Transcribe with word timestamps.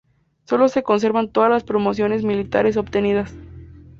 Solo 0.45 0.67
se 0.67 0.81
conservaban 0.81 1.29
todas 1.31 1.51
las 1.51 1.63
promociones 1.63 2.23
militares 2.25 2.75
obtenidas. 2.75 3.35